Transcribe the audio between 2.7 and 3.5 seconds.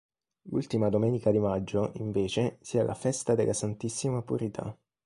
ha la festa